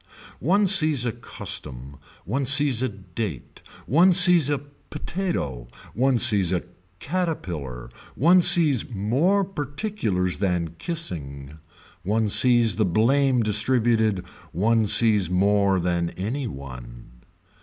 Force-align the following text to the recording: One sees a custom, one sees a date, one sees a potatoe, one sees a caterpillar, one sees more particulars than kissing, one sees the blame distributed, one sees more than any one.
One 0.39 0.65
sees 0.65 1.05
a 1.05 1.11
custom, 1.11 1.97
one 2.25 2.47
sees 2.47 2.81
a 2.81 2.89
date, 2.89 3.61
one 3.85 4.13
sees 4.13 4.49
a 4.49 4.57
potatoe, 4.89 5.67
one 5.93 6.17
sees 6.17 6.51
a 6.51 6.63
caterpillar, 6.97 7.91
one 8.15 8.41
sees 8.41 8.89
more 8.89 9.45
particulars 9.45 10.37
than 10.37 10.73
kissing, 10.79 11.59
one 12.01 12.29
sees 12.29 12.77
the 12.77 12.83
blame 12.83 13.43
distributed, 13.43 14.25
one 14.51 14.87
sees 14.87 15.29
more 15.29 15.79
than 15.79 16.09
any 16.17 16.47
one. 16.47 17.21